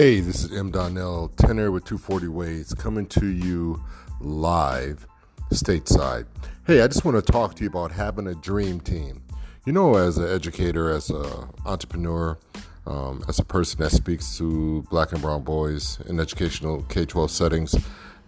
Hey, 0.00 0.20
this 0.20 0.44
is 0.44 0.56
M. 0.56 0.70
Donnell, 0.70 1.26
tenor 1.26 1.72
with 1.72 1.84
240 1.84 2.28
Ways, 2.28 2.72
coming 2.72 3.04
to 3.06 3.26
you 3.26 3.82
live 4.20 5.04
stateside. 5.50 6.24
Hey, 6.68 6.82
I 6.82 6.86
just 6.86 7.04
want 7.04 7.16
to 7.16 7.32
talk 7.32 7.56
to 7.56 7.64
you 7.64 7.68
about 7.68 7.90
having 7.90 8.28
a 8.28 8.34
dream 8.36 8.78
team. 8.78 9.24
You 9.66 9.72
know, 9.72 9.96
as 9.96 10.16
an 10.16 10.28
educator, 10.28 10.88
as 10.88 11.10
an 11.10 11.48
entrepreneur, 11.66 12.38
um, 12.86 13.24
as 13.26 13.40
a 13.40 13.44
person 13.44 13.80
that 13.80 13.90
speaks 13.90 14.38
to 14.38 14.82
black 14.88 15.10
and 15.10 15.20
brown 15.20 15.42
boys 15.42 15.98
in 16.06 16.20
educational 16.20 16.82
K 16.84 17.04
12 17.04 17.28
settings, 17.32 17.74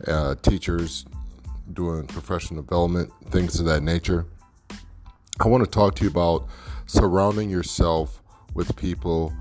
uh, 0.08 0.34
teachers 0.42 1.06
doing 1.72 2.04
professional 2.08 2.62
development, 2.62 3.12
things 3.26 3.60
of 3.60 3.66
that 3.66 3.84
nature, 3.84 4.26
I 5.38 5.46
want 5.46 5.62
to 5.62 5.70
talk 5.70 5.94
to 5.94 6.02
you 6.02 6.10
about 6.10 6.48
surrounding 6.86 7.48
yourself 7.48 8.20
with 8.54 8.74
people 8.74 9.32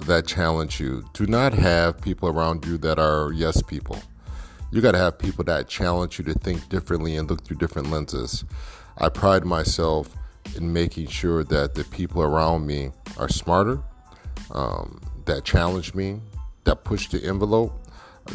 that 0.00 0.26
challenge 0.26 0.80
you. 0.80 1.04
Do 1.12 1.26
not 1.26 1.52
have 1.52 2.00
people 2.00 2.28
around 2.28 2.64
you 2.64 2.78
that 2.78 2.98
are 2.98 3.32
yes 3.32 3.62
people. 3.62 4.00
You 4.72 4.80
got 4.80 4.92
to 4.92 4.98
have 4.98 5.18
people 5.18 5.44
that 5.44 5.68
challenge 5.68 6.18
you 6.18 6.24
to 6.26 6.34
think 6.34 6.68
differently 6.68 7.16
and 7.16 7.28
look 7.28 7.44
through 7.44 7.56
different 7.56 7.90
lenses. 7.90 8.44
I 8.98 9.08
pride 9.08 9.44
myself 9.44 10.14
in 10.56 10.72
making 10.72 11.08
sure 11.08 11.42
that 11.44 11.74
the 11.74 11.84
people 11.84 12.22
around 12.22 12.66
me 12.66 12.90
are 13.18 13.28
smarter, 13.28 13.82
um, 14.52 15.00
that 15.24 15.44
challenge 15.44 15.94
me, 15.94 16.20
that 16.64 16.84
push 16.84 17.08
the 17.08 17.22
envelope, 17.24 17.72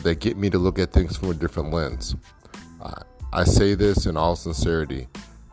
that 0.03 0.19
get 0.19 0.37
me 0.37 0.49
to 0.49 0.57
look 0.57 0.77
at 0.77 0.91
things 0.91 1.15
from 1.17 1.31
a 1.31 1.33
different 1.33 1.71
lens. 1.71 2.15
I, 2.81 3.01
I 3.31 3.43
say 3.43 3.75
this 3.75 4.05
in 4.05 4.17
all 4.17 4.35
sincerity 4.35 5.07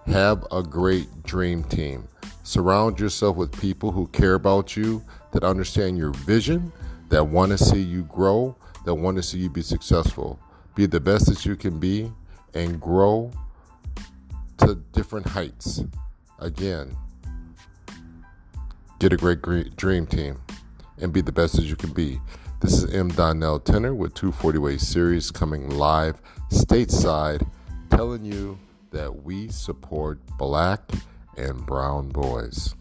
have 0.06 0.44
a 0.50 0.62
great 0.62 1.22
dream 1.22 1.62
team. 1.64 2.08
Surround 2.44 2.98
yourself 2.98 3.36
with 3.36 3.52
people 3.60 3.92
who 3.92 4.06
care 4.08 4.34
about 4.34 4.76
you, 4.76 5.02
that 5.32 5.44
understand 5.44 5.96
your 5.96 6.10
vision, 6.10 6.72
that 7.08 7.24
want 7.24 7.50
to 7.50 7.58
see 7.58 7.80
you 7.80 8.02
grow, 8.04 8.56
that 8.84 8.94
want 8.94 9.16
to 9.16 9.22
see 9.22 9.38
you 9.38 9.48
be 9.48 9.62
successful. 9.62 10.38
Be 10.74 10.86
the 10.86 11.00
best 11.00 11.26
that 11.26 11.44
you 11.46 11.54
can 11.54 11.78
be 11.78 12.10
and 12.54 12.80
grow 12.80 13.30
to 14.58 14.74
different 14.92 15.26
heights. 15.26 15.82
Again, 16.38 16.96
get 18.98 19.12
a 19.12 19.16
great 19.16 19.76
dream 19.76 20.06
team 20.06 20.40
and 20.98 21.12
be 21.12 21.20
the 21.20 21.32
best 21.32 21.58
as 21.58 21.68
you 21.68 21.76
can 21.76 21.92
be. 21.92 22.20
This 22.60 22.82
is 22.82 22.94
M. 22.94 23.08
Donnell 23.08 23.60
Tenor 23.60 23.94
with 23.94 24.14
240 24.14 24.58
Way 24.58 24.78
Series 24.78 25.30
coming 25.30 25.68
live 25.70 26.20
stateside, 26.50 27.46
telling 27.90 28.24
you 28.24 28.58
that 28.90 29.24
we 29.24 29.48
support 29.48 30.18
black 30.38 30.80
and 31.36 31.64
brown 31.66 32.08
boys. 32.08 32.74